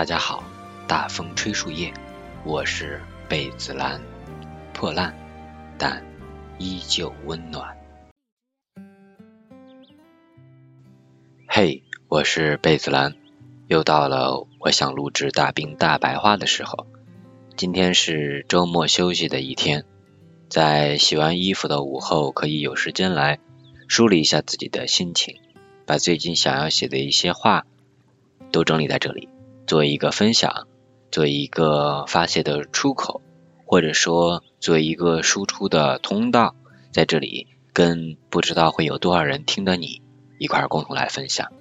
[0.00, 0.42] 大家好，
[0.88, 1.92] 大风吹树叶，
[2.42, 4.00] 我是贝子兰，
[4.72, 5.14] 破烂
[5.76, 6.02] 但
[6.56, 7.76] 依旧温暖。
[11.46, 13.14] 嘿，我是贝子兰，
[13.68, 16.86] 又到了我想录制大兵大白话的时候。
[17.54, 19.84] 今天是周末休息的一天，
[20.48, 23.38] 在洗完衣服的午后，可以有时间来
[23.86, 25.36] 梳理一下自己的心情，
[25.84, 27.66] 把最近想要写的一些话
[28.50, 29.28] 都整理在这里。
[29.70, 30.66] 做一个分享，
[31.12, 33.22] 做一个发泄的出口，
[33.64, 36.56] 或者说做一个输出的通道，
[36.90, 40.02] 在这里跟不知道会有多少人听的你
[40.40, 41.52] 一块儿共同来分享。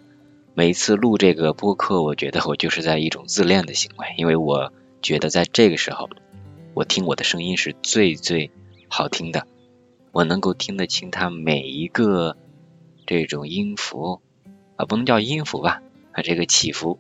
[0.56, 4.74] 每一次录这个播客，我觉得我就是在一种自恋的行为，因为我
[5.04, 6.10] 觉得在这个时候，
[6.74, 8.50] 我听我的声音是最最
[8.88, 9.46] 好听的，
[10.12, 12.36] 我能够听得清它每一个
[13.06, 14.20] 这种音符
[14.78, 16.98] 啊，不能叫音符吧，啊这个起伏。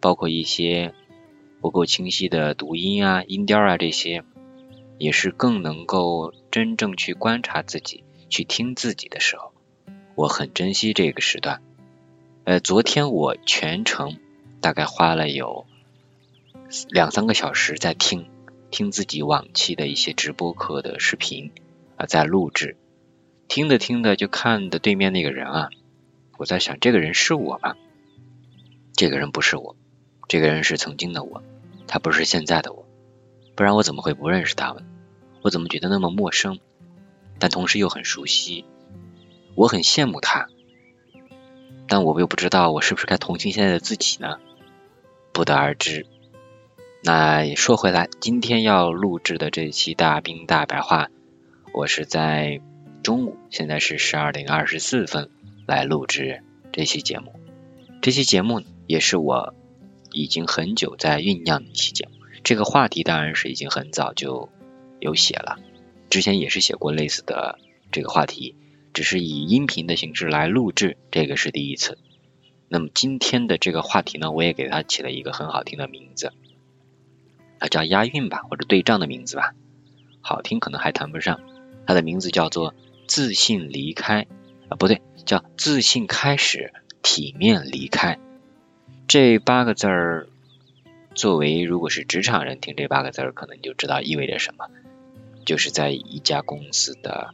[0.00, 0.94] 包括一些
[1.60, 4.24] 不够清晰的读音啊、音调啊这些，
[4.98, 9.52] 也是更能够真正去观察自己、去听自己的时候，
[10.14, 11.62] 我很珍惜这个时段。
[12.44, 14.18] 呃，昨天我全程
[14.60, 15.66] 大概花了有
[16.88, 18.28] 两三个小时在听
[18.70, 21.50] 听自己往期的一些直播课的视频
[21.96, 22.76] 啊，在录制，
[23.48, 25.70] 听着听着就看的对面那个人啊，
[26.38, 27.74] 我在想这个人是我吗？
[28.94, 29.76] 这个人不是我。
[30.28, 31.42] 这个人是曾经的我，
[31.86, 32.84] 他不是现在的我，
[33.54, 34.84] 不然我怎么会不认识他们？
[35.42, 36.58] 我怎么觉得那么陌生，
[37.38, 38.64] 但同时又很熟悉？
[39.54, 40.48] 我很羡慕他，
[41.86, 44.38] 但我又不知道我是不是该同情现在的自己呢？
[45.32, 46.06] 不得而知。
[47.04, 51.08] 那说回来，今天要录制的这期大兵大白话，
[51.72, 52.60] 我是在
[53.04, 55.30] 中午，现在是十二点二十四分
[55.66, 57.32] 来录制这期节目。
[58.02, 59.54] 这期节目也是我。
[60.16, 64.48] 已经很久在酝酿的一期节目，这个话题当然是已经很早就
[64.98, 65.58] 有写了，
[66.08, 67.58] 之前也是写过类似的
[67.92, 68.56] 这个话题，
[68.94, 71.98] 只是以音频的形式来录制，这个是第一次。
[72.68, 76.32] 那么今天的这个话题呢，我也给它起了一个很好听的名字，
[77.58, 79.52] 啊叫押韵吧，或者对仗的名字吧，
[80.22, 81.40] 好听可能还谈不上，
[81.86, 82.74] 它的名字叫做
[83.06, 84.26] 自信离开
[84.70, 86.72] 啊不对，叫自信开始，
[87.02, 88.18] 体面离开。
[89.08, 90.26] 这八个字儿，
[91.14, 94.66] 作为如果是职场人听这八个字儿，可能就知道意味着什么，
[95.44, 97.32] 就是在一家公司的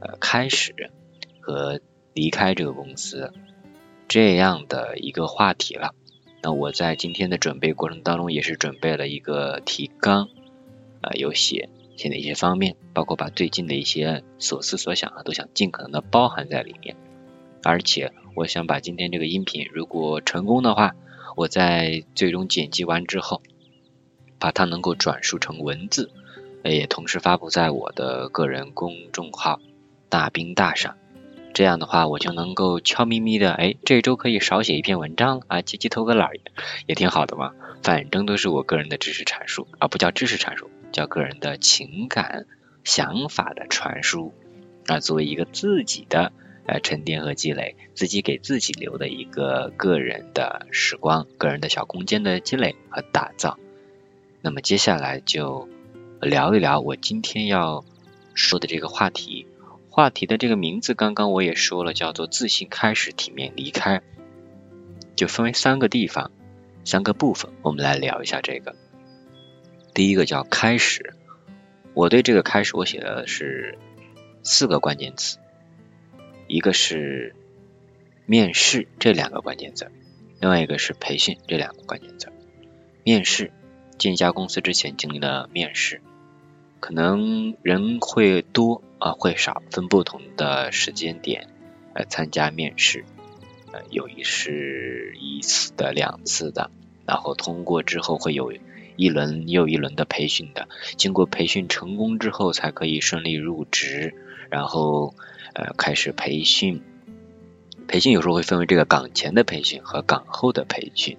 [0.00, 0.90] 呃开始
[1.40, 1.80] 和
[2.12, 3.32] 离开这个公司
[4.08, 5.94] 这样的一个话题了。
[6.42, 10.28] 那我在今天的准备过程当中，也是准备了一个提纲，
[11.02, 16.96] 呃，有写写的一些方面，包括把最近的一些所思所想啊，都想尽可能的包含在里面。
[17.62, 20.96] 而且我想把今天这个音频，如果成功的话，
[21.36, 23.42] 我在最终剪辑完之后，
[24.38, 26.10] 把它能够转述成文字，
[26.64, 29.60] 也同时发布在我的个人公众号
[30.08, 30.96] “大兵大上”。
[31.54, 36.30] 这样的话，我就能够悄咪咪的，哎，这周可以少写一篇文章啊，积极偷个懒
[36.86, 37.52] 也挺好的嘛。
[37.82, 42.46] 反正都是我个人的知识阐述，而不叫知识阐述，叫个人的情感
[42.84, 44.32] 想法的传输
[44.86, 46.32] 啊，作为一个自己的。
[46.66, 53.58] 呃，沉淀和积累，自己给自己留的一个个人的时光，个人的小空间的积累和打造。
[54.40, 55.68] 那么接下来就
[56.20, 57.84] 聊一聊我今天要
[58.34, 59.46] 说的这个话题。
[59.88, 64.00] 话题的这个名字刚刚我也说了，叫做自信开始，体面离开。
[65.14, 66.30] 就分为三个地方，
[66.84, 68.74] 三个部分，我们来聊一下这个。
[69.92, 71.12] 第一个叫开始，
[71.92, 73.76] 我对这个开始，我写的是
[74.42, 75.38] 四个关键词。
[76.52, 77.34] 一个是
[78.26, 79.90] 面试这两个关键字，
[80.38, 82.28] 另外一个是培训这两个关键字。
[83.04, 83.52] 面试
[83.96, 86.02] 进一家公司之前经历了面试，
[86.78, 91.48] 可能人会多啊会少，分不同的时间点
[91.94, 93.06] 来参加面试，
[93.72, 96.70] 呃有一是一次的、两次的，
[97.06, 98.52] 然后通过之后会有
[98.96, 100.68] 一轮又一轮的培训的，
[100.98, 104.14] 经过培训成功之后才可以顺利入职，
[104.52, 105.14] 然后。
[105.54, 106.80] 呃，开始培训，
[107.86, 111.18] 培训有时候会分为这个岗前的培训和岗后的培训，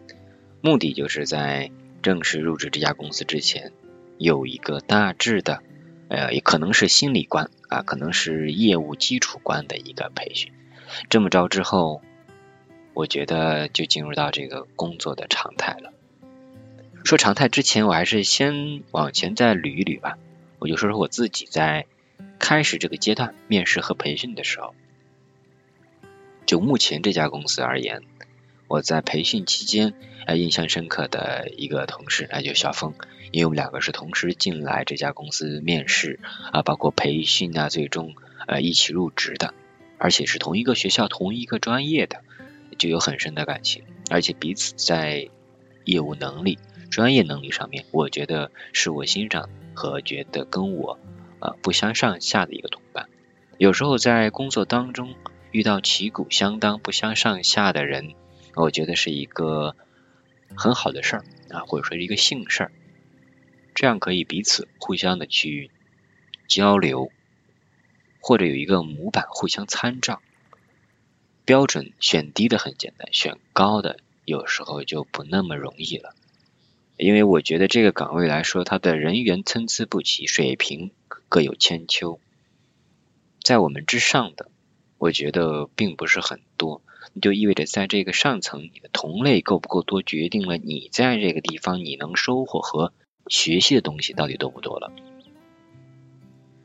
[0.60, 1.70] 目的就是在
[2.02, 3.72] 正式入职这家公司之前，
[4.18, 5.62] 有一个大致的，
[6.08, 10.52] 呃，也可能是心理关啊，可能是业务基础关的一个培训。
[11.12, 12.02] 这么着之后，
[12.96, 15.94] 我觉得就进入到这个工作的常态了。
[17.04, 20.18] 说常态之前，我还是先往前再捋一捋吧，
[20.58, 21.86] 我就说说我自己在。
[22.40, 24.76] 开始这个阶段面试和培训的时候，
[26.46, 28.04] 就目前这家公司而言，
[28.68, 29.94] 我在培训期间
[30.26, 32.94] 啊印象深刻的一个同事，那就小峰，
[33.32, 36.20] 因为我们两个是同时进来这家公司面试
[36.52, 39.54] 啊，包括培训啊，最终呃一起入职的，
[39.98, 42.22] 而且是同一个学校同一个专业的，
[42.78, 45.30] 就有很深的感情，而且彼此在
[45.86, 46.60] 业务能力、
[46.92, 51.00] 专业能力上面，我觉得是我欣赏和觉得跟我
[51.44, 53.10] 啊不相上下的一个同伴。
[53.58, 55.16] 有时候在工作当中
[55.52, 58.16] 遇到旗鼓相当、不相上下的人。
[58.56, 59.76] 我觉得是一个
[60.56, 62.72] 很好的事儿啊，或者说是一个幸事儿，
[63.74, 65.72] 这样可以彼此互相的去
[66.48, 67.12] 交流，
[68.20, 70.22] 或者有一个模板互相参照。
[71.46, 76.16] 标准选低的很简单，选高的有时候就不那么容易了。
[76.96, 80.92] 因为我觉得这个岗位来说，它的人员参差不齐，水平
[81.34, 82.20] 各有千秋，
[83.42, 84.52] 在我们之上的，
[85.00, 86.84] 我觉得并不是很多。
[87.24, 92.94] 就意味着，在这个上层，你的同类够不够多，决定了你在这个地方你能收获和
[93.30, 94.92] 学习的东西到底多不多了。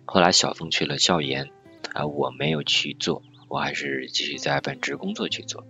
[0.04, 1.48] 后来小峰去了教研，
[1.94, 5.64] 啊，我没有去做，我还是继续在本职工作去做。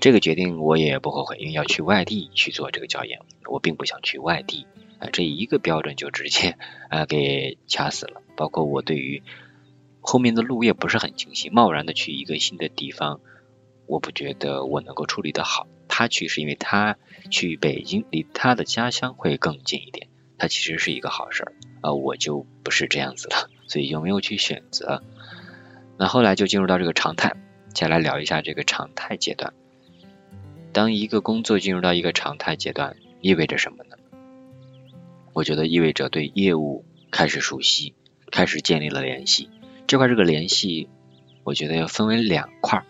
[0.00, 4.66] 这个决定我也不后悔，因为要去外地去做这个教研，我并不想去外地
[4.98, 6.58] 啊，这一个标准就直接
[6.90, 8.22] 啊给掐死了。
[8.36, 9.22] 包括我对于
[10.00, 13.20] 后面的路也不是很清晰，贸然的去一个新的地方。
[13.86, 16.96] 我不觉得我能够处理得好，他去是因为他
[17.30, 20.08] 去北京离他的家乡会更近一点，
[20.38, 21.52] 他其实是一个好事儿
[21.82, 25.02] 啊，我就不是这样子了，所以就没有去选择。
[25.98, 27.36] 那后来就进入到这个常态，
[27.74, 29.52] 接下来聊一下这个常态阶段。
[30.72, 33.96] 当一个工作进入到一个常态阶段，意味着什么呢？
[35.34, 37.94] 我觉得意味着对业务开始熟悉，
[38.34, 39.48] 开始建立了联系。
[39.86, 40.88] 这块这个联系，
[41.44, 42.84] 我觉得要分为两块。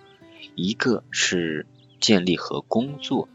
[0.54, 1.66] 一个是
[2.00, 3.28] 建立和工作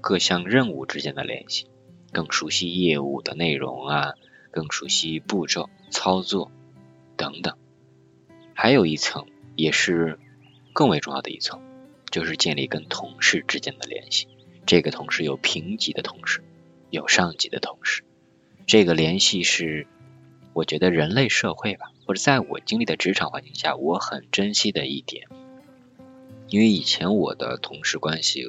[0.00, 1.68] 各项任务之间的联系，
[2.10, 4.14] 更熟悉业务的内容啊，
[4.50, 6.50] 更熟悉步骤、操作
[7.16, 7.56] 等等。
[8.52, 10.18] 还有一层也是
[10.72, 11.62] 更为重要的一层，
[12.10, 14.26] 就是建立跟同事之间的联系。
[14.66, 16.42] 这个同事有平级的同事，
[16.90, 18.02] 有上级的同事。
[18.66, 19.86] 这个联系是
[20.60, 25.26] 我觉得人类社会吧，或者在我经历的职场环境下，我很珍惜的一点。
[26.48, 28.44] 因为以前我的同事关系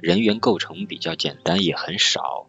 [0.00, 2.46] 人员构成比较简单，也很少，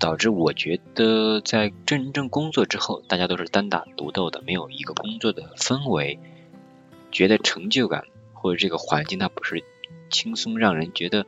[0.00, 6.18] 导致我觉得在真正工作之后，大家都是单打独斗的，没有一个工作的氛围，
[7.12, 8.02] 觉得成就感
[8.32, 9.62] 或者这个环境它不是
[10.10, 11.24] 轻松，让人觉得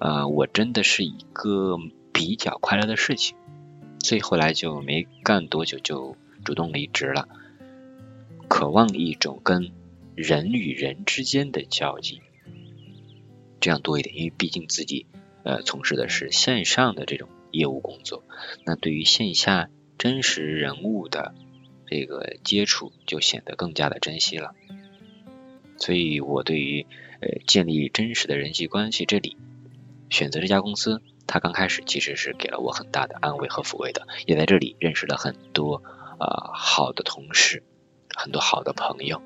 [0.00, 1.78] 呃我真的是一个
[2.12, 3.36] 比较快乐的事情，
[4.02, 7.28] 所以后来就没干多久就主动离职了，
[8.48, 9.72] 渴望一种跟
[10.14, 12.20] 人与人之间的交际。
[13.60, 15.06] 这样多一点，因为毕竟自己
[15.44, 18.24] 呃从事的是线上的这种业务工作，
[18.64, 19.68] 那对于线下
[19.98, 21.34] 真实人物的
[21.86, 24.54] 这个接触就显得更加的珍惜了。
[25.76, 26.86] 所以我对于
[27.20, 29.36] 呃建立真实的人际关系这里
[30.10, 35.82] 选择这家公司，它刚开始其实是给了我很大的安慰和抚慰的，也在这里认识了很多
[36.18, 37.62] 呃好的同事，
[38.14, 39.22] 很多好的朋友。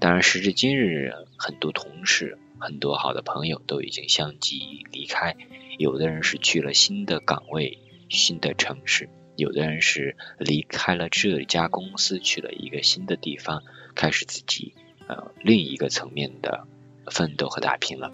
[0.00, 2.38] 当然时至今日，很多同事。
[2.60, 5.36] 很多好的朋友都已经相继离开，
[5.78, 7.78] 有的人是去了新的岗位、
[8.08, 13.62] 新的城市，有的人是离开了这家公司，去了一个新的地方，
[13.94, 14.74] 开始自己
[15.06, 16.66] 呃另一个层面的
[17.12, 18.12] 奋斗和打拼了。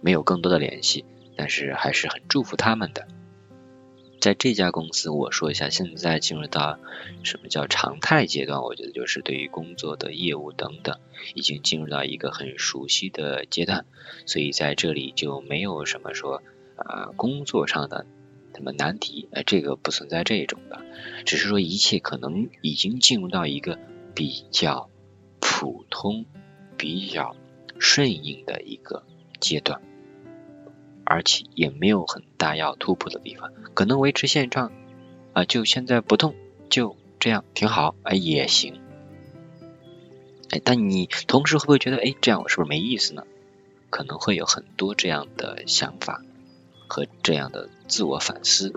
[0.00, 1.04] 没有更多的联系，
[1.36, 3.08] 但是还是很祝福他们的。
[4.20, 6.78] 在这家公司，我说一下，现在进入到
[7.22, 8.62] 什么叫常态阶段？
[8.62, 10.98] 我觉得就是对于工作的业务等等，
[11.34, 13.86] 已经进入到一个很熟悉的阶段，
[14.26, 16.42] 所以在这里就没有什么说
[16.76, 18.04] 啊工作上的
[18.54, 20.84] 什么难题，呃，这个不存在这种的，
[21.24, 23.78] 只是说一切可能已经进入到一个
[24.14, 24.90] 比较
[25.40, 26.26] 普通、
[26.76, 27.34] 比较
[27.78, 29.02] 顺应的一个
[29.40, 29.80] 阶段。
[31.10, 34.70] 而且也没有很大要突破的地方，可能维持现状
[35.32, 36.36] 啊，就现在不动，
[36.68, 38.80] 就这样挺好，哎也行，
[40.50, 43.24] 哎，但你同时会不会觉得，哎，这样我是不是没意思呢？
[43.90, 46.22] 可能会有很多这样的想法
[46.86, 48.72] 和这样的自我反思。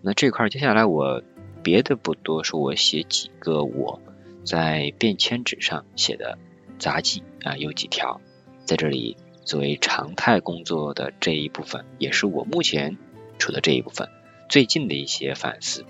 [0.00, 1.22] 那这块接下来我
[1.62, 4.00] 别的不多说，我写几个我
[4.44, 6.36] 在便签纸上写的
[6.80, 8.20] 杂记啊，有几条
[8.64, 9.16] 在这里。
[9.44, 12.96] 作为常态工作的这一部分，也是我目前
[13.38, 14.08] 处的这一部分
[14.48, 15.84] 最近的一些反思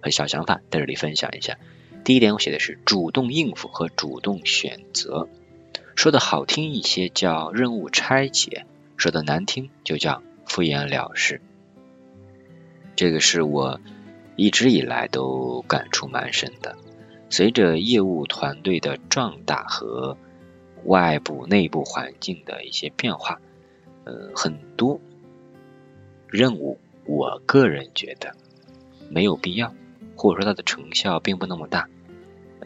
[0.00, 1.58] 和小想法，在这里分享一下。
[2.04, 5.28] 第一点，我写的是主动应付和主动选择。
[5.94, 11.40] 说的好听一些叫任务拆解，说的难听就叫敷衍了事。
[12.96, 13.80] 这个是我
[14.34, 16.76] 一直以来都感触蛮深的。
[17.30, 20.16] 随着业务团队的壮大和
[20.84, 23.40] 外部、内部环境的一些变化，
[24.04, 25.00] 呃，很多
[26.28, 28.34] 任务，我个人觉得
[29.08, 29.74] 没有必要，
[30.16, 31.88] 或者说它的成效并不那么大。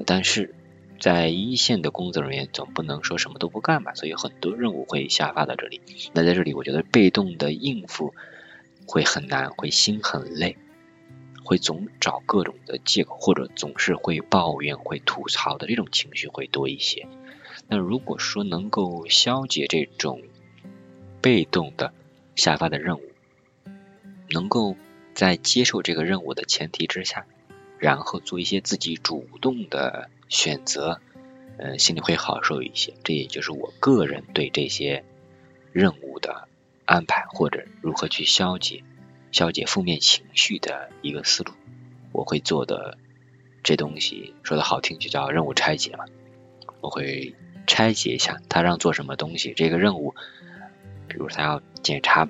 [0.05, 0.55] 但是
[1.01, 5.81] 在一线的工作人员总不能说什么都不干吧，所以很多任务会下发到这里。
[6.13, 8.15] 那在这里，我觉得被动的应付
[8.87, 10.57] 会很难，会心很累，
[11.45, 17.07] 会总找各种的借口，或者总是会抱怨、会吐槽的这种情绪会多一些。
[17.69, 20.23] 那如果说能够消解这种
[21.21, 21.93] 被动的
[22.37, 23.03] 下发的任务，
[24.31, 24.77] 能够
[25.15, 27.27] 在接受这个任务的前提之下，
[27.79, 31.01] 然后做一些自己主动的选择，
[31.59, 32.95] 嗯，心里会好受一些。
[33.03, 35.05] 这也就是我个人对这些
[35.73, 36.47] 任务的
[36.85, 38.85] 安排，或者如何去消解、
[39.33, 41.53] 消解负面情绪的一个思路。
[42.13, 42.97] 我会做的
[43.65, 46.05] 这东西说的好听，就叫任务拆解嘛。
[46.81, 47.35] 我会。
[47.67, 49.53] 拆解一下，他让做什么东西？
[49.55, 50.15] 这个任务，
[51.09, 52.29] 比如他要检查，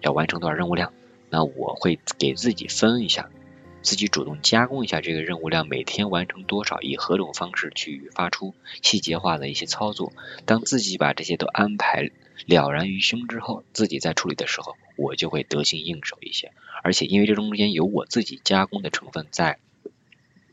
[0.00, 0.92] 要完成多少任务量，
[1.30, 3.30] 那我会给自己分一下，
[3.82, 10.12] 自己主动加工一下这个任务量，每天完成多少，以何种方式去发出细节化的一些操作。
[10.44, 12.10] 当自己把这些都安排
[12.46, 16.52] 了然于胸之后，自己在处理的时候，我就会得心应手一些。
[16.82, 19.58] 而且因为这中间有我自己加工的成分在，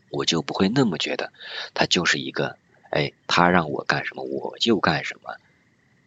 [0.09, 1.33] 我就不会那么觉得
[1.73, 2.57] 它就是一个。
[2.93, 5.37] 哎，他让我干什么我就干什么，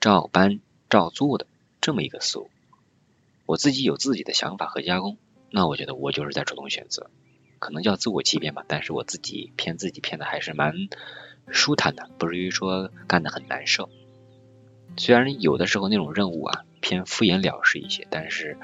[0.01, 1.49] 照搬照做的
[1.81, 2.49] 这么一个思路，
[3.45, 5.19] 我自己有自己的想法和加工，
[5.51, 7.11] 那我觉得我就是在主动选择，
[7.59, 10.89] 可能叫自我欺骗吧，但是我自己骗自己骗的还是蛮
[11.49, 13.91] 舒坦的，不至于说干的很难受。
[14.97, 18.57] 虽然有的时候那种任务啊偏敷衍了事一些，但是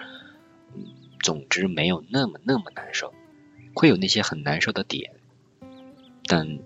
[0.72, 0.84] 嗯，
[1.20, 3.12] 总之没有那么那么难受，
[3.74, 5.12] 会有那些很难受的点，
[6.28, 6.60] 但。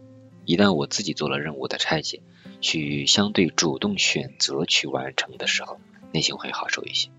[0.47, 2.23] 一旦我自己做了任务的拆解，
[2.61, 5.81] 去相对主动选择去完成的时候，
[6.13, 7.11] 内心会好受一些。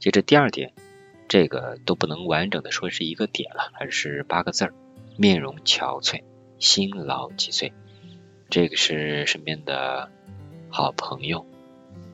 [0.00, 0.72] 接着第二点，
[1.28, 4.74] 这个都不能完整的说是一个点了，而是八个字儿：
[5.18, 6.22] 面容憔悴，
[6.58, 7.74] 辛劳几岁。
[8.48, 10.10] 这个是身边的
[10.70, 11.46] 好朋友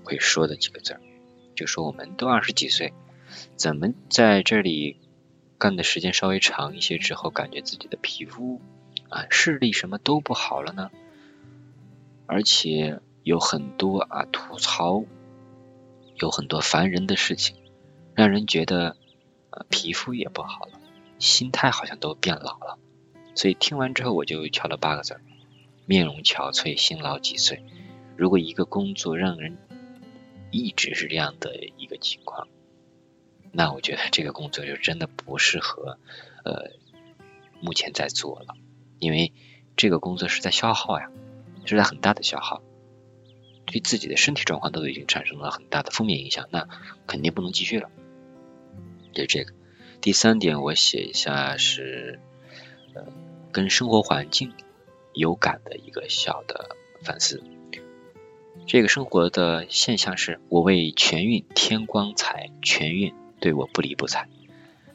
[0.02, 1.00] 会说的几个字儿，
[1.54, 2.92] 就说我们都二十几岁，
[3.54, 4.96] 怎么在这里
[5.56, 8.60] 干的时间稍微长一些之后，感觉自己的皮肤。
[9.10, 10.90] 啊，视力什么都不好了呢，
[12.26, 15.04] 而且有很多啊吐槽，
[16.14, 17.56] 有很多烦人的事情，
[18.14, 18.96] 让人觉得
[19.50, 20.80] 啊皮肤也不好了，
[21.18, 22.78] 心态好像都变老了。
[23.34, 25.20] 所以听完之后，我就敲了八个字：
[25.86, 27.64] 面容憔悴，辛劳几岁。
[28.16, 29.56] 如果一个工作让人
[30.50, 32.48] 一直是这样的一个情况，
[33.50, 35.98] 那我觉得这个工作就真的不适合
[36.44, 36.70] 呃
[37.60, 38.54] 目前在做了。
[39.00, 39.32] 因为
[39.76, 41.10] 这个工作是在消耗呀，
[41.64, 42.62] 是在很大的消耗，
[43.66, 46.68] 对自己的身体状况都已经产生了很大的负面影响，那
[47.06, 47.90] 肯定不能继续了。
[49.12, 49.52] 就这个，
[50.00, 52.20] 第三点我写一下是，
[52.94, 53.06] 呃，
[53.50, 54.52] 跟生活环境
[55.14, 57.42] 有感的一个小的反思。
[58.66, 64.28] 这个生活的现象是，我为全运添光彩，全运对我不理不睬。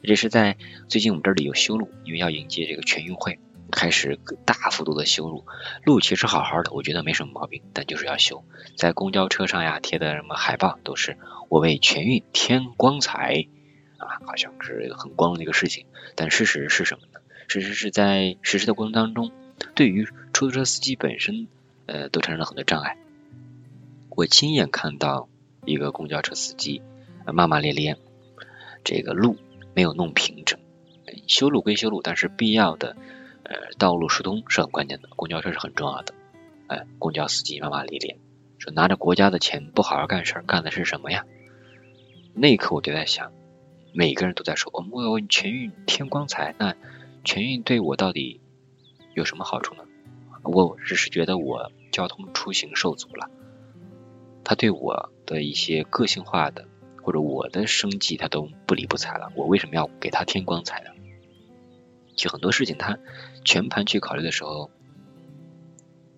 [0.02, 0.56] 这是在
[0.88, 3.40] 最近我们这里有修路，因为要迎接这个全运会。
[3.70, 5.44] 开始大幅度的修路，
[5.84, 8.44] 路其实好好的，我觉得没什么毛病，但就是要修。
[8.76, 11.18] 在公交车上呀贴的什么海报都是
[11.48, 13.46] 我为全运添光彩
[13.98, 15.86] 啊，好像是很光荣的一个事情。
[16.14, 17.20] 但事实是什么呢？
[17.48, 19.32] 事实是在实施的过程当中，
[19.74, 21.48] 对于出租车司机本身，
[21.86, 22.96] 呃，都产生了很多障碍。
[24.10, 25.28] 我亲眼看到
[25.64, 26.82] 一个公交车司机
[27.24, 27.96] 呃骂骂咧咧，
[28.84, 29.36] 这个路
[29.74, 30.58] 没有弄平整，
[31.26, 32.96] 修路归修路，但是必要的。
[33.48, 36.14] 呃，道路疏通是很关键的，公交车是很重要的。
[36.66, 38.18] 哎，公交司机骂骂咧咧，
[38.58, 41.24] 说拿着国家的钱不好好干事，干的是什么呀？
[42.34, 43.30] 那一刻我就在想，
[43.94, 46.74] 每个人都在说我们为全运添光彩，那
[47.22, 48.40] 全运对我到底
[49.14, 49.84] 有什么好处呢？
[50.42, 53.30] 我只是觉得我交通出行受阻了，
[54.42, 56.66] 他对我的一些个性化的
[57.00, 60.90] 或者我的生计他都不理不睬了，我为什么要给他添光彩呢？
[62.16, 62.98] 就很多事情，他
[63.44, 64.70] 全盘去考虑的时候，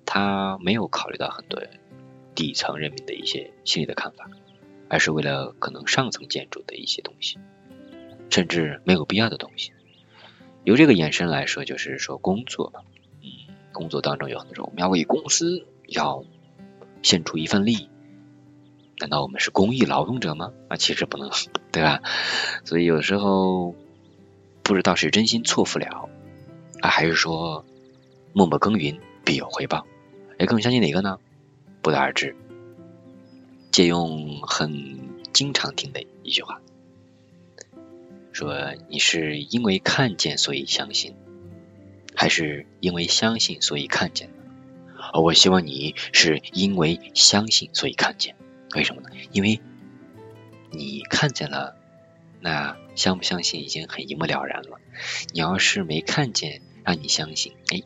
[0.07, 1.61] 他没有考虑到很多
[2.35, 4.31] 底层人民的一些心理的看法，
[4.89, 7.39] 而是为了可能上层建筑的一些东西，
[8.31, 9.73] 甚至没有必要的东西。
[10.65, 12.81] 由这个延伸来说，就是说工作嘛，
[13.23, 16.25] 嗯，工作当中有很多，我们要为公司要
[17.03, 17.89] 献出一份力？
[18.99, 20.53] 难道我们是公益劳动者吗？
[20.69, 21.31] 啊，其实不能，
[21.73, 22.03] 对吧？
[22.65, 23.75] 所以有时候
[24.69, 26.11] 不知道是真心错付了
[26.83, 27.65] 啊，还是说
[28.35, 29.87] 默默耕耘必有回报？
[30.37, 31.19] 哎，更相信哪个呢？
[31.81, 32.37] 不得而知。
[33.73, 36.61] 借用很经常听的一句话，
[38.31, 41.15] 说你是因为看见所以相信，
[42.15, 44.35] 还是因为相信所以看见呢？
[45.15, 48.37] 而我希望你是因为相信所以看见。
[48.75, 49.09] 为什么呢？
[49.33, 49.63] 因为
[50.71, 51.78] 你看见了，
[52.41, 54.79] 那相不相信已经很一目了然了。
[55.33, 57.83] 你要是没看见，让你相信，哎，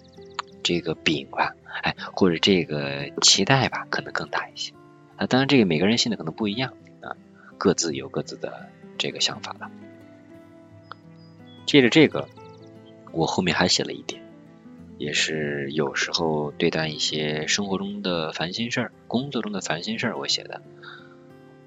[0.62, 4.72] 这个饼吧，哎，或者这个期待吧，可能更大一些。
[5.16, 7.16] 啊，当然这个每个人信的可能不一样啊，
[7.58, 8.68] 各自有各自的
[8.98, 9.70] 这个想法了。
[11.66, 12.28] 借着这个，
[13.12, 14.22] 我后面还写了一点。
[14.98, 20.62] 也是有时候对待一些生活中的烦心事儿、工作中的烦心事儿，我写的。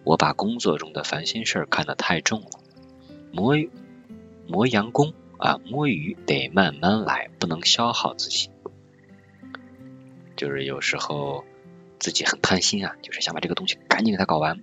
[0.06, 2.50] 我把工作中的烦心事儿看得太重了。
[3.36, 3.54] 磨
[4.48, 8.50] 磨洋工啊，摸鱼得慢慢来，不能消耗自己。
[10.38, 11.44] 就是有时候
[12.00, 14.62] 自己很贪心啊，就是想把这个东西赶紧给它搞完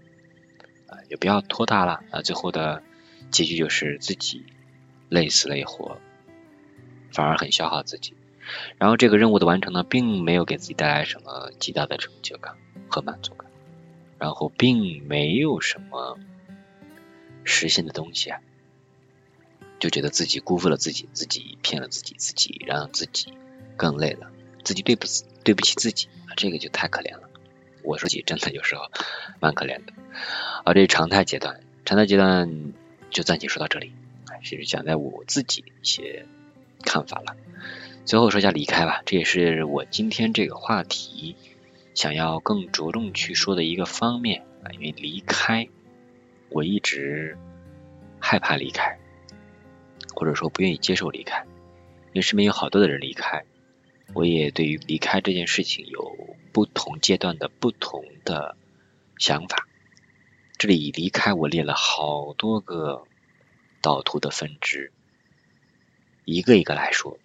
[0.87, 2.23] 啊，也不要拖沓了啊。
[2.23, 2.83] 最后的
[3.31, 4.47] 结局就是自己
[5.11, 5.99] 累死累活，
[7.13, 8.15] 反而很消耗自己。
[8.79, 12.57] 然后这个任务的完成呢，并没有给自己带来什么极大的成就感
[12.89, 13.51] 和满足感，
[14.19, 16.19] 然后并没有什么
[17.45, 18.41] 实现的东西啊，
[19.83, 23.35] 就觉得自己辜负了自己，自己骗了自己，自己让自己
[23.77, 24.31] 更累了，
[24.63, 27.29] 自己对不起对不起自己啊，这个就太可怜了。
[27.83, 28.83] 我说起真的有时候
[29.41, 29.93] 蛮可怜的。
[30.63, 32.73] 啊，这是常态阶段，常态阶段
[33.11, 33.93] 就暂且说到这里，
[34.45, 36.27] 其实讲在我自己一些
[36.85, 37.35] 看法了。
[38.05, 41.35] 最后说一下离开吧，这也是我今天这个话题
[41.97, 44.71] 想要更着重去说的一个方面啊。
[44.75, 45.67] 因为离开，
[46.51, 47.37] 我一直
[48.21, 49.01] 害怕离开，
[50.15, 51.45] 或者说不愿意接受离开。
[52.13, 53.45] 因为身边有好多的人离开，
[54.15, 58.57] 我也对于离开这件事情有不同阶段的不同的
[59.19, 59.67] 想法。
[60.59, 63.05] 这里离开，我列了好多个
[63.81, 64.93] 导图的分支，
[66.25, 67.19] 一个一个来说。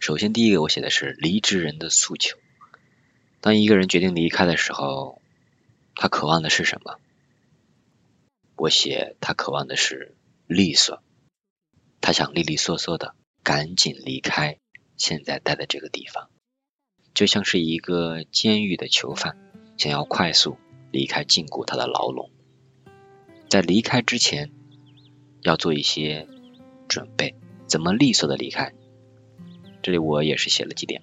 [0.00, 2.38] 首先，第一个我写的是离职人的诉求。
[3.40, 5.20] 当一个人决定离开的时候，
[5.94, 6.98] 他渴望的是什么？
[8.56, 10.14] 我写他渴望的是
[10.46, 11.02] 利索，
[12.02, 14.58] 他想利利索索的赶紧离开
[14.98, 16.28] 现在待的这个地方，
[17.14, 19.38] 就像是一个监狱的囚犯
[19.78, 20.58] 想要快速
[20.90, 22.30] 离开禁锢他的牢笼。
[23.48, 24.50] 在离开之前，
[25.42, 26.26] 要做一些
[26.88, 27.36] 准备，
[27.66, 28.74] 怎么利索的离开？
[29.80, 31.02] 这里我也是写了几点：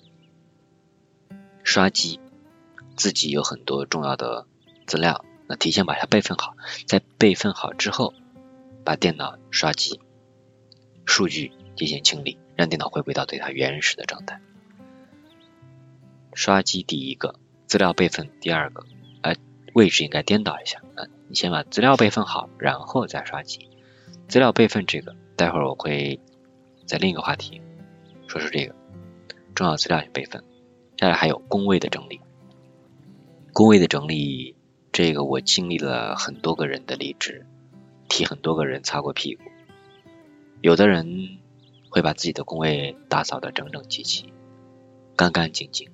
[1.64, 2.20] 刷机，
[2.98, 4.48] 自己有很多重要的
[4.86, 8.14] 资料，那提前把它备份好，在备份好之后，
[8.84, 10.00] 把电脑刷机，
[11.10, 14.40] 数据进行清理，让电脑回归到对它原始的状态。
[16.34, 17.34] 刷机第一个，
[17.66, 18.86] 资料备份第二个，
[19.24, 19.36] 呃，
[19.74, 23.68] 位置应该颠倒一下，啊，你先把资料备份好，然后再刷机。
[24.28, 26.20] 资料备份这个，待会儿我会
[26.86, 27.60] 在另一个话题。
[28.28, 28.76] 说是这个
[29.56, 30.44] 重要资料备份，
[30.98, 32.22] 下来还有工位的整理。
[33.52, 34.56] 工位的整理，
[34.92, 37.48] 这个我经历了很多个人的离职，
[38.08, 39.49] 替很多个人擦过屁股。
[40.62, 41.40] 有的人
[41.90, 44.34] 会把自己的工位打扫的整整齐齐、
[45.16, 45.90] 干干净净，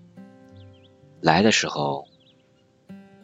[1.21, 2.07] 来的时候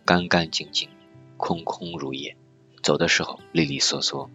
[0.05, 0.89] 干干净净、
[1.37, 2.35] 空空如也，
[2.83, 4.29] 走的时候利利索索，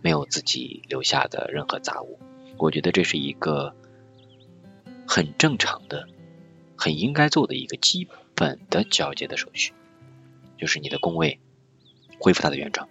[0.00, 2.18] 没有自己留下的任何杂物。
[2.58, 3.74] 我觉得这是一个。
[5.04, 6.08] 很正常的、
[6.74, 9.74] 很应该做的一个基本的交接的手续，
[10.56, 11.38] 就是你的工位
[12.18, 12.88] 恢复它的原状。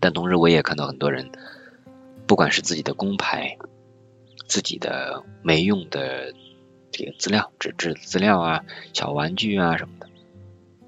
[0.00, 1.30] 但同时，我也看到很多人，
[2.28, 3.56] 不管是自己的工牌、
[4.46, 6.32] 自己的没用的
[6.92, 10.08] 这个资料、纸质资料啊、小玩具啊什么的，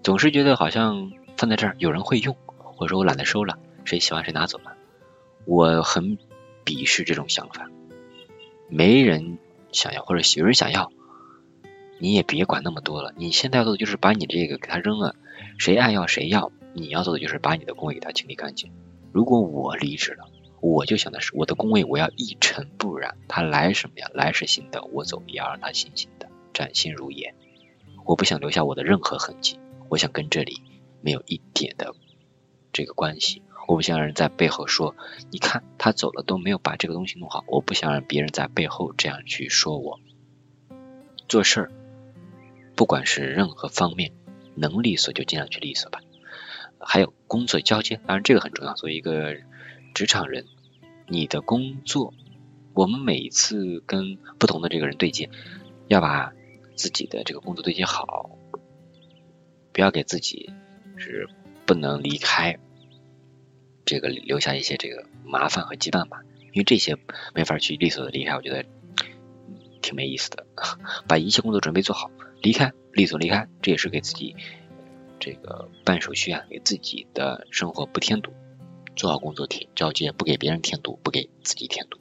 [0.04, 4.76] 总是觉得好像放在这儿有人会用，或者说我懒得收了，谁喜欢谁拿走了。
[5.46, 6.18] 我很
[6.64, 7.68] 鄙视这种想法，
[8.68, 9.38] 没人。
[9.72, 10.90] 想要或者有人想要，
[12.00, 13.14] 你也别管那么多了。
[13.16, 15.14] 你现在要做的就是把你这个给他扔了，
[15.58, 16.50] 谁爱要谁要。
[16.74, 18.72] 你要做的就是把你的工位给他清理干净。
[19.12, 20.28] 如果我离职了，
[20.60, 23.16] 我就想的是我的工位我要一尘不染。
[23.28, 24.10] 他来什么呀？
[24.14, 27.34] 来是新的，我走也要让他新新的，崭新如也。
[28.04, 30.62] 我不想留下我的任何痕迹，我想跟这里
[31.00, 31.94] 没有一点的
[32.72, 33.42] 这个关系。
[33.68, 34.96] 我不想让人在背后说，
[35.30, 37.44] 你看他走了都没有把这个东西弄好。
[37.46, 40.00] 我不想让别人在背后这样去说我。
[41.28, 41.72] 做事儿
[42.74, 44.12] 不管是任何方面，
[44.56, 46.00] 能利索就尽量去利索吧。
[46.80, 48.74] 还有工作交接，当然这个很重要。
[48.74, 49.36] 作为一个
[49.94, 50.46] 职场人，
[51.06, 52.14] 你的工作，
[52.74, 55.28] 我们每一次跟不同的这个人对接，
[55.88, 56.32] 要把
[56.74, 58.30] 自己的这个工作对接好，
[59.72, 60.50] 不要给自己
[60.96, 61.28] 是
[61.66, 62.58] 不能离开
[63.84, 66.22] 这个留下一些这个麻烦和羁绊吧。
[66.52, 66.96] 因为这些
[67.34, 68.64] 没法去利索的离开，我觉得
[69.80, 70.46] 挺没意思的。
[71.06, 72.10] 把一切工作准备做好，
[72.42, 74.34] 离开利索离开，这也是给自己。
[75.20, 78.32] 这个办手续啊，给自己的生活不添堵，
[78.96, 81.98] 做好工作填交接，不给别人添堵，不给自己添堵。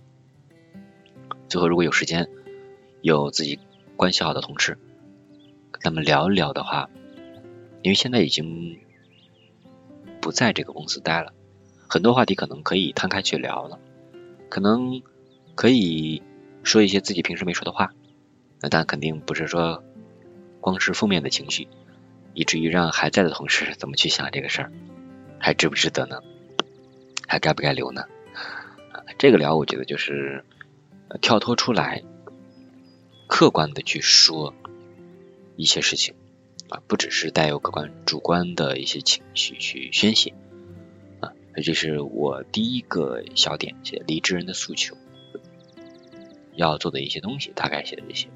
[1.47, 2.27] 最后，如果有时间，
[3.01, 3.59] 有自己
[3.95, 4.77] 关系好的同事，
[5.71, 6.89] 跟他们聊一聊的话，
[7.81, 8.79] 因为现在已经
[10.21, 11.33] 不在这个公司待了，
[11.87, 13.79] 很多话题可能可以摊开去聊了，
[14.49, 15.01] 可能
[15.55, 16.21] 可以
[16.63, 17.91] 说一些自己平时没说的话，
[18.61, 19.83] 那但肯定不是说
[20.59, 21.67] 光是负面的情绪。
[22.35, 24.71] 以至于让还在的同事怎么去想这个事儿，
[25.39, 26.21] 还值不值得呢？
[27.29, 28.01] 还该不该留呢？
[28.91, 30.43] 啊，这个聊我觉得就是
[31.21, 32.03] 跳脱出来，
[33.27, 34.55] 客观的去说
[35.55, 36.15] 一些事情
[36.69, 40.33] 啊，不只是带有客观主观的一些情绪去宣泄
[41.19, 41.31] 啊。
[41.63, 44.97] 这是我第一个小点，写离职人的诉求
[46.55, 48.27] 要做的一些东西，大概写的这些。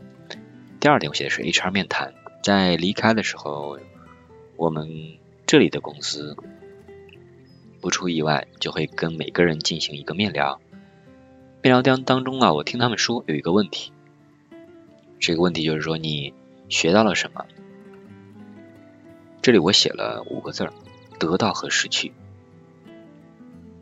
[0.79, 2.13] 第二点我写的是 HR 面谈。
[2.43, 3.79] 在离开的时候，
[4.58, 6.36] 我们这里的公司
[7.84, 10.62] 不出意外就会跟每个人进行一个面聊。
[11.62, 13.91] 面聊当当中啊，我听他们说有一个问题，
[15.19, 16.34] 这个问题就是说你
[16.69, 17.46] 学到了什么？
[19.41, 20.72] 这里我写了五个字儿：
[21.19, 22.13] 得到和失去。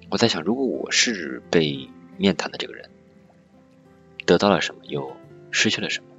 [0.10, 1.88] 我在想，如果我是被
[2.18, 2.90] 面谈的这个人，
[4.26, 5.16] 得到了什么，又
[5.52, 6.10] 失去了什么？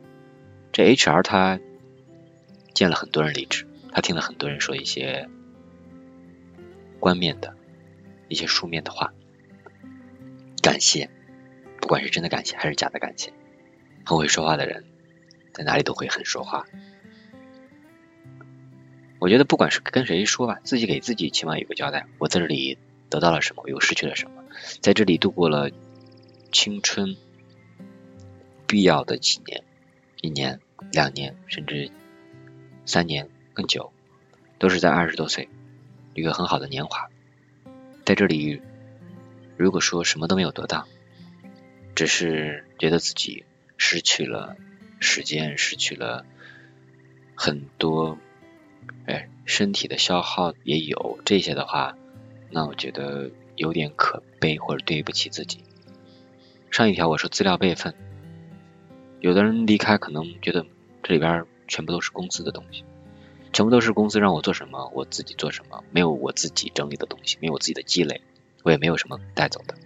[0.71, 1.59] 这 HR 他。
[2.75, 5.29] 见了很多人离职，他听了很多人说一些
[6.99, 7.55] 冠面的
[8.33, 9.13] 一些书面的话，
[10.63, 11.11] 感谢，
[11.81, 13.33] 不管是真的感谢还是假的感谢，
[14.07, 14.85] 很会说话的人
[15.53, 16.65] 在哪里都会很说话。
[19.21, 22.79] 我觉得不管是跟谁说吧，自己给自己起码有个交代，我在这里
[23.11, 24.45] 得到了什么，又失去了什么，
[24.81, 25.71] 在这里度过了
[26.51, 27.17] 青春
[28.67, 29.63] 必要的几年，
[30.23, 30.59] 一年、
[30.91, 31.91] 两年，甚至。
[32.85, 33.93] 三年更久，
[34.59, 35.49] 都是在二十多岁，
[36.15, 37.09] 一个很好的年华。
[38.05, 38.61] 在这里，
[39.57, 40.87] 如果说什么都没有得到，
[41.95, 43.45] 只是觉得自己
[43.77, 44.57] 失去了
[45.01, 46.25] 时间，失去了
[47.35, 48.19] 很多，
[49.07, 51.97] 哎，身体的消耗也有这些的话，
[52.51, 55.65] 那我觉得有点可悲或者对不起自己。
[56.71, 57.95] 上一条我说资料备份，
[59.21, 60.67] 有的人离开可能觉得
[61.03, 61.45] 这里边。
[61.69, 62.85] 全部都是公司的东西，
[63.53, 68.23] 全部都是公司让我做什么，我自己做什么，没有我自己整理的东西，没有我自己的积累，
[68.63, 69.77] 我也没有什么带走的，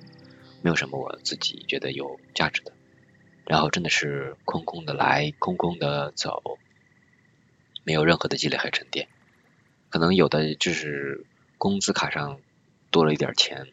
[0.62, 2.72] 没有什么我自己觉得有价值的，
[3.44, 6.58] 然后真的是空空的来，空空的走，
[7.84, 9.08] 没有任何的积累和沉淀，
[9.90, 11.26] 可能有的就是
[11.58, 12.40] 工资卡上
[12.90, 13.66] 多了一点钱，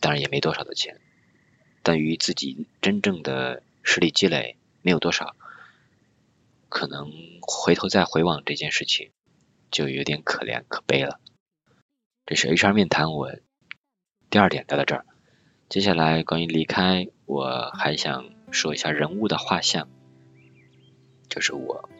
[0.00, 0.98] 当然也没多少的钱，
[1.84, 5.36] 但与自己真正的实力积累没有多少。
[6.70, 7.10] 可能
[7.42, 9.10] 回头再回望这件事情，
[9.70, 11.20] 就有点可怜可悲了。
[12.24, 13.32] 这是 HR 面谈，我
[14.30, 15.04] 第二点聊到这儿。
[15.68, 19.88] 接下来关于离开，我还想说一下人物的画像，
[21.28, 21.90] 就是我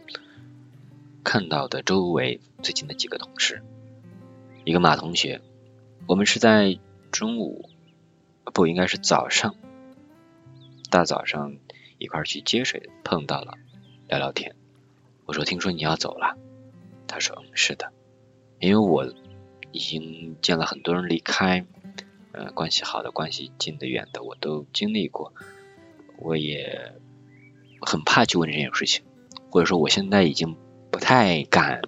[1.24, 3.62] 看到的周围最近的几个同事，
[4.64, 5.40] 一个马同学，
[6.06, 6.78] 我们是在
[7.10, 7.68] 中午，
[8.54, 9.56] 不应该是早上，
[10.90, 11.56] 大早上
[11.98, 13.54] 一块去接水碰到了，
[14.08, 14.54] 聊聊天。
[15.30, 16.36] 我说：“听说你要走了。”
[17.06, 17.92] 他说：“嗯是的，
[18.58, 19.14] 因为我
[19.70, 21.64] 已经见了很多人离开，
[22.32, 25.32] 呃，关系好的、关系近的、远的，我都经历过。
[26.18, 26.94] 我也
[27.80, 29.04] 很怕去问这件事情，
[29.52, 30.56] 或者说我现在已经
[30.90, 31.80] 不太敢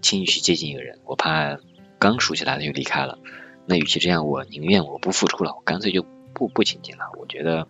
[0.00, 1.58] 轻易去接近一个人，我怕
[1.98, 3.18] 刚熟起来的就离开了。
[3.66, 7.10] 那与其这样，我宁愿我不付出了，我干脆就不不亲近了。
[7.18, 7.66] 我觉得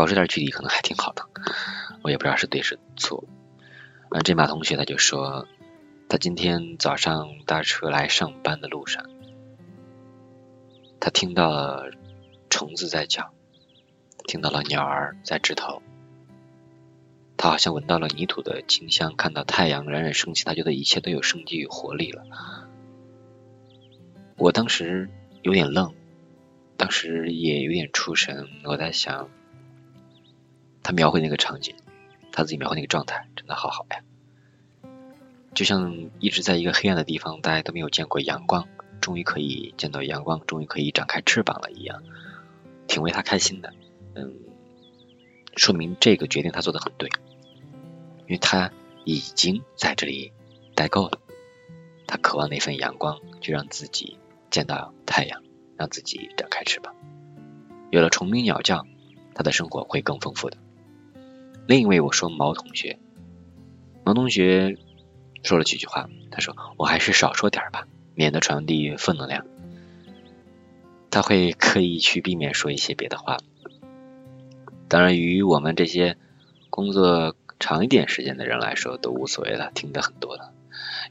[0.00, 1.28] 保持点距离可能还挺好的。”
[2.00, 3.22] 我也不知道是对是错，
[4.08, 5.46] 嗯，这马同学他就说，
[6.08, 9.04] 他今天早上搭车来上班的路上，
[10.98, 11.90] 他听到了
[12.48, 13.34] 虫子在叫，
[14.26, 15.82] 听到了鸟儿在枝头，
[17.36, 22.22] 他好像闻到了泥土的清香，看到太阳冉冉升起，他觉得一切都有生机与活力了。
[24.38, 25.10] 我当时
[25.42, 25.92] 有点愣，
[26.78, 29.28] 当时也有点出神，我在想，
[30.82, 31.74] 他描绘那个场景。
[32.32, 34.04] 他自己描绘那个状态真的好好呀，
[35.52, 38.68] 就像一直在一个黑暗的地方，大家都没有见过阳光，
[39.00, 42.04] 终于可以见到阳光，终于可以展开翅膀了一样，
[42.86, 43.74] 挺为他开心的。
[44.14, 44.32] 嗯，
[45.56, 47.10] 说明这个决定他做的很对，
[48.26, 48.70] 因为他
[49.04, 50.32] 已经在这里
[50.76, 51.18] 待够了，
[52.06, 54.18] 他渴望那份阳光，就让自己
[54.50, 55.42] 见到太阳，
[55.76, 56.94] 让自己展开翅膀。
[57.90, 58.86] 有了虫鸣鸟叫，
[59.34, 60.56] 他的生活会更丰富的。
[61.70, 62.98] 另一位我说毛同学，
[64.04, 64.76] 毛同学
[65.44, 69.46] 说了几句话，他说我还是少说点吧，免得传递负能量。
[71.12, 73.36] 他会刻意去避免说一些别的话。
[74.88, 76.16] 当然，于我们这些
[76.70, 80.52] 工作长一点时间的人来说，都无所谓了，听得很多了。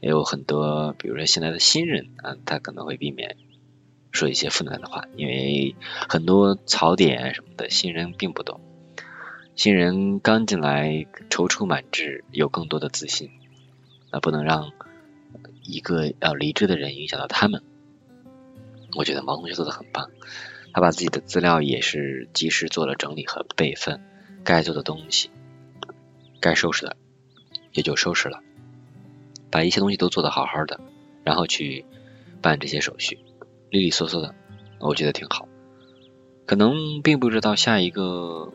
[0.02, 3.38] 也有很多，比如说现在的新人啊，他可能会避免
[4.12, 5.74] 说一些负能量的话，因为
[6.06, 8.60] 很多槽点什么的，新人并不懂。
[9.60, 10.88] 新人刚进来，
[11.28, 13.28] 踌躇满志，有更多的自信，
[14.10, 14.72] 那不能让
[15.62, 17.62] 一个要离职的人影响到他们。
[18.96, 20.08] 我觉得毛同学做的很棒，
[20.72, 24.00] 他把自己的资料也是及时做了整理和备份，
[24.44, 25.28] 该做的东西，
[26.40, 26.96] 该收拾的
[27.74, 28.40] 也就收拾了，
[29.50, 30.80] 把一切东西都做得好好的，
[31.22, 31.84] 然后去
[32.40, 33.18] 办这些手续，
[33.68, 34.34] 利利索索的，
[34.78, 35.46] 我觉得挺好。
[36.46, 38.54] 可能并不知道下一个。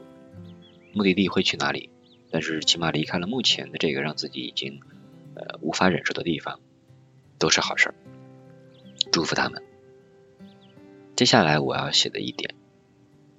[0.96, 1.90] 目的地会去哪里？
[2.32, 4.80] 但是起码离开了目前的这个让自己已经
[5.36, 6.62] 呃无法忍受的地方，
[7.38, 7.96] 都是好事儿。
[9.12, 9.62] 祝福他们。
[11.18, 12.56] 接下来我要写的一点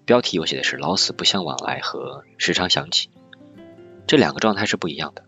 [0.04, 3.08] 标题，我写的是“老死不相往来”和“时常想起”，
[4.06, 5.24] 这两个状态是不一样的。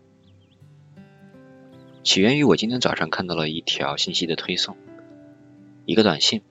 [2.03, 4.77] 起源于我今天早上看到了一条信息的推送，
[5.85, 6.43] 一个短信，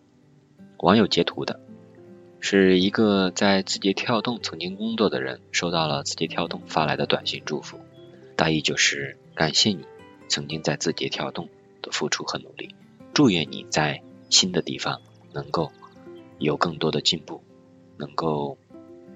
[0.79, 1.61] 网友截图的。
[2.41, 7.81] 是一个在字节跳动曾经工作的人，收到了字节跳动发来的短信祝福，
[8.37, 9.85] 大意就是感谢你
[10.29, 11.49] 曾经在字节跳动
[11.83, 12.75] 的付出和努力，
[13.13, 15.01] 祝愿你在新的地方
[15.33, 15.73] 能够
[16.39, 17.43] 有更多的进步，
[17.97, 18.57] 能够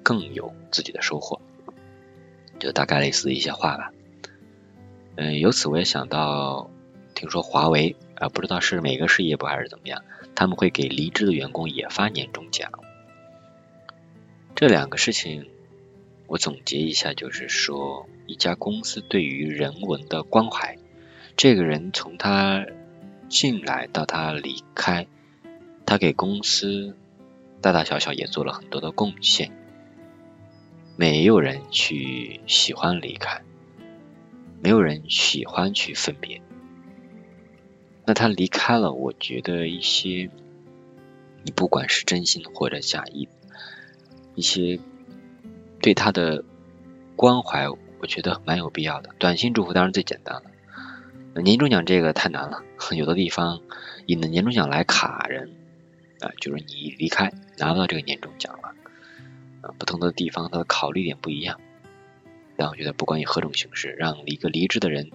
[0.02, 1.40] 更有自己的收获，
[2.58, 3.92] 就大概类似一些话吧。
[5.14, 6.70] 嗯，由此我也想到，
[7.14, 10.02] 听说华为啊，不知道是每个事业部还是怎么样，
[10.34, 12.72] 他们会给离职的员工也发年终奖。
[14.62, 15.50] 这两个事情，
[16.28, 20.78] 我总结一下，就是说，一家公司对于人文的关怀，
[21.36, 22.64] 这个人从他
[23.28, 25.08] 进来到他离开，
[25.84, 26.96] 他给公司
[27.60, 29.50] 大大小小也做了很多的贡献，
[30.94, 33.42] 没有人去喜欢离开，
[34.62, 36.40] 没有人喜欢去分别。
[38.06, 40.30] 那他离开了，我觉得一些，
[41.42, 43.28] 你不管是真心或者假意。
[44.34, 44.80] 一些
[45.80, 46.44] 对他的
[47.16, 49.10] 关怀，我觉得蛮有必要的。
[49.18, 50.42] 短信祝福当然最简单
[51.34, 52.62] 了，年终奖这个太难了。
[52.96, 53.60] 有的地方
[54.06, 55.54] 以年终奖来卡人
[56.20, 58.74] 啊，就是你离开拿不到这个年终奖了
[59.60, 59.74] 啊。
[59.78, 61.60] 不同的地方他的考虑点不一样，
[62.56, 65.10] 但我觉得不管以何种形式，让一个离职的人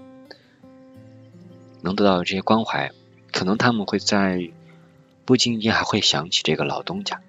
[1.82, 2.92] 能得到这些关怀，
[3.32, 4.52] 可能他们会在
[5.26, 7.22] 不经意间还会想起这个老东家，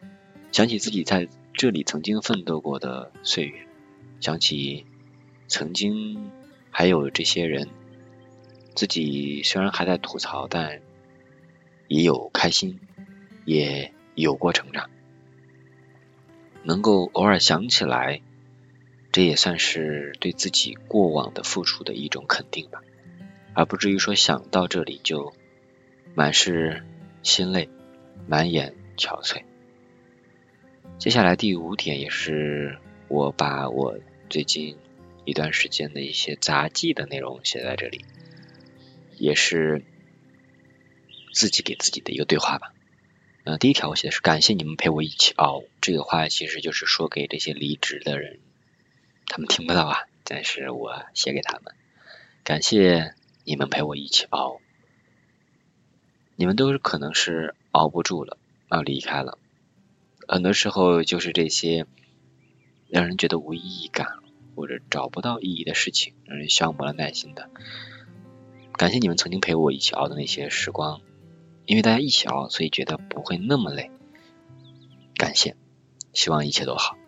[0.52, 1.28] 想起自己在。
[1.58, 3.66] 这里曾经奋斗过的岁月，
[4.20, 4.86] 想起
[5.48, 6.30] 曾经
[6.70, 7.68] 还有这些人，
[8.76, 10.80] 自己虽然还在吐槽，但
[11.88, 12.78] 也有开心，
[13.44, 14.88] 也有过成长。
[16.62, 18.22] 能够偶尔想起来，
[19.10, 22.82] 这也算是对自己过往的付出的一种肯定吧，
[23.54, 25.34] 而不至于说想到这里就
[26.14, 26.84] 满是
[27.24, 27.68] 心累，
[28.28, 29.42] 满眼憔悴。
[30.96, 33.98] 接下来第五点也是我把我
[34.30, 34.76] 最近
[35.24, 38.04] 一段时间的一些杂记的内容写在这里，
[39.16, 39.84] 也是
[41.32, 42.72] 自己给自己的一个对话吧。
[43.44, 48.40] 嗯，第一条我写的是感谢你们陪我一起熬，这个话其实就是说给这些离职的人，
[49.26, 51.74] 他们听不到啊，但是我写给他们，
[52.44, 54.60] 感谢你们陪我一起熬，
[56.36, 58.36] 你们都可能是熬不住了，
[58.70, 59.38] 要离开了。
[60.30, 61.86] 很多时候就是这些
[62.90, 64.06] 让人觉得无意义感
[64.54, 67.48] 或者找不到意义的事情，让人消磨了耐心的。
[68.74, 71.00] 感谢你们曾经陪我一起熬的那些时光，
[71.64, 73.90] 因为大家一起熬，所以觉得不会那么累。
[75.16, 75.56] 感谢，
[76.12, 76.98] 希望一切都好。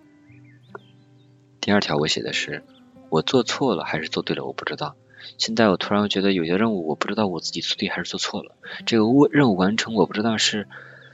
[1.60, 2.64] 第二条我写的是
[3.10, 4.96] 我做错了还是做对了，我不知道。
[5.36, 8.56] 现在我突然觉得有些任务我不知道我自己做对还是做错了。
[8.86, 10.66] 这个任务完成我不知道是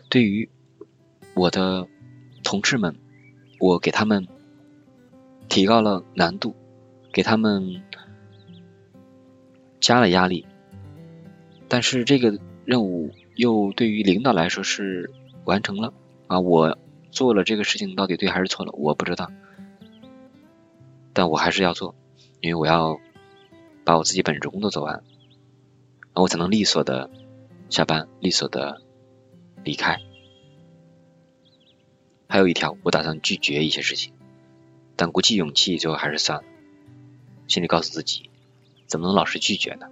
[0.09, 0.49] 对于
[1.35, 1.89] 我的。
[2.47, 2.95] 同志们，
[3.59, 4.29] 我给他们
[5.49, 6.55] 提高了难度，
[7.13, 7.83] 给他们
[9.81, 10.47] 加了压力，
[11.67, 15.11] 但是这个任务又对于领导来说是
[15.45, 15.93] 完成了
[16.29, 16.79] 啊，我
[17.11, 19.29] 做了这个事情到底对还是错了，我不知道，
[21.13, 21.97] 但我还是要做，
[22.41, 23.01] 因为我要
[23.85, 25.03] 把我自己本职工作做完，
[26.15, 27.11] 我才能利索的
[27.71, 28.81] 下班，利索的
[29.65, 29.99] 离开。
[32.29, 34.13] 还有一条，我打算拒绝一些事情，
[34.97, 36.45] 但鼓起勇气，最后还是算了。
[37.49, 38.31] 心里告诉自己，
[38.87, 39.87] 怎么能老是拒绝呢？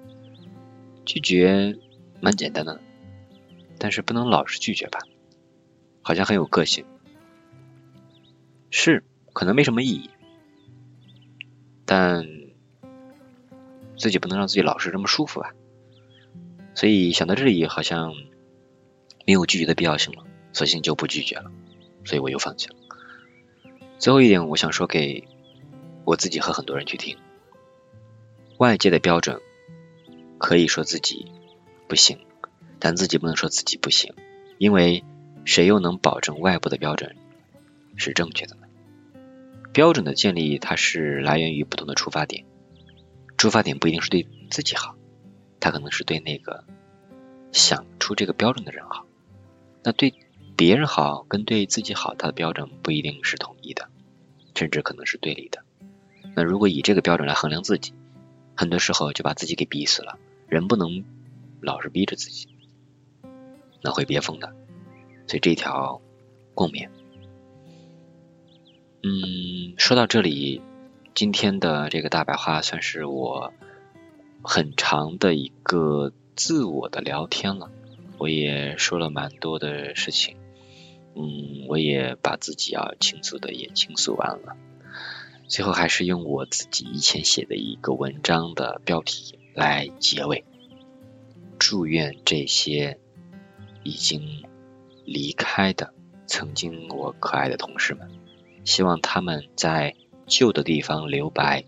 [1.05, 1.79] 拒绝
[2.21, 2.81] 蛮简单的，
[3.79, 5.01] 但是不能老是拒绝吧？
[6.03, 6.85] 好像很有个性，
[8.71, 10.11] 是可能没什么意义，
[11.85, 12.27] 但
[13.97, 15.55] 自己不能让自己老是这么舒服吧？
[16.75, 18.13] 所以想到这里，好像
[19.25, 21.53] 没有拒绝的必要性了，索性就不拒绝了。
[22.05, 22.77] 所以我又放弃了。
[23.99, 25.27] 最后一点，我想说给
[26.05, 27.17] 我自己和很多人去听：
[28.59, 29.41] 外界的标准
[30.39, 31.33] 可以说自己
[31.89, 32.19] 不行，
[32.79, 34.13] 但自己不能说自己不行，
[34.59, 35.05] 因为
[35.45, 37.17] 谁又能保证外部的标准
[37.97, 38.67] 是正确的呢？
[39.73, 42.45] 标准的建立，它是来源于不同的出发点，
[43.39, 44.97] 出发点不一定是对自己好，
[45.61, 46.65] 它可能是对那个
[47.53, 49.07] 想出这个标准的人好。
[49.83, 50.13] 那对。
[50.57, 53.89] 别人好跟对自己好，他的标准不一定是统一的，
[54.55, 55.63] 甚至可能是对立的。
[56.37, 57.93] 那如果以这个标准来衡量自己，
[58.57, 60.19] 很多时候就把自己给逼死了。
[60.47, 61.05] 人不能
[61.61, 62.49] 老是逼着自己，
[63.83, 64.55] 那会憋疯的。
[65.27, 66.01] 所以这条
[66.55, 66.89] 共勉。
[69.03, 70.63] 嗯，说到这里，
[71.15, 73.53] 今天的这个大白话算是我
[74.43, 77.71] 很长的一个自我的聊天了。
[78.19, 80.37] 我也说了蛮多的事情。
[81.17, 84.57] 嗯，我也把自己要倾诉的也倾诉完了，
[85.47, 90.45] 最后还是用我自己以前写的一个文章的标题来结尾。
[91.57, 92.99] 祝愿这些
[93.85, 94.45] 已经
[95.05, 95.95] 离开的
[96.27, 98.11] 曾经我可爱的同事们，
[98.65, 99.95] 希望他们在
[100.27, 101.65] 旧的地方留白，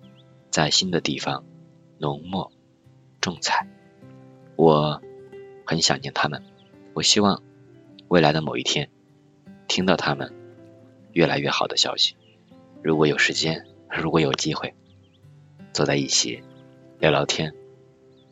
[0.51, 1.45] 在新的地方
[1.99, 2.51] 浓墨
[3.21, 3.69] 重彩。
[4.57, 5.01] 我
[5.65, 6.43] 很想念他们，
[6.95, 7.43] 我希望
[8.09, 8.91] 未来的某一天。
[9.69, 10.33] 听到他们
[11.13, 12.15] 越来越好的消息，
[12.83, 14.75] 如果有时间，如果有机会，
[15.73, 16.43] 坐在一起
[16.99, 17.55] 聊聊天，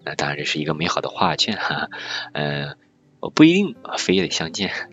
[0.04, 1.90] 那当然这是一个美好的画卷哈。
[2.32, 2.76] 嗯，
[3.20, 4.90] 我不一定非得相见。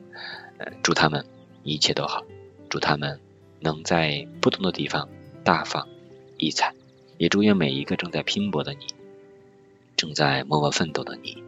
[0.57, 1.25] 嗯，祝他们
[1.63, 2.23] 一切都好，
[2.69, 3.19] 祝他们
[3.59, 5.09] 能在不同的地方
[5.43, 5.87] 大放
[6.37, 6.73] 异彩，
[7.17, 8.87] 也祝愿每一个正在拼搏的你，
[9.95, 11.43] 正在默默奋斗的你，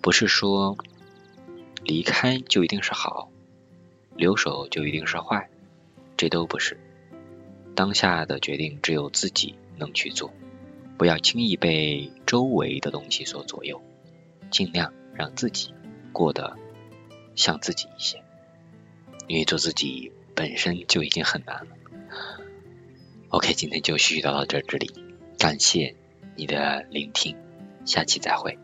[0.00, 0.76] 不是说
[1.82, 3.30] 离开就一定是好。
[4.16, 5.48] 留守就一定是坏，
[6.16, 6.78] 这都不是。
[7.74, 10.32] 当下的决定只有自己能去做，
[10.96, 13.82] 不要轻易被周围的东西所左右，
[14.50, 15.74] 尽量让自己
[16.12, 16.56] 过得
[17.34, 18.22] 像自己一些，
[19.26, 21.76] 因为做自己本身就已经很难了。
[23.30, 24.92] OK，今天就絮絮叨到这这里，
[25.38, 25.96] 感谢
[26.36, 27.36] 你的聆听，
[27.84, 28.56] 下期再会。